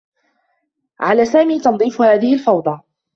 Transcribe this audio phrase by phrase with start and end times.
[0.99, 2.79] على سامي تنظيف هذه الفوضى.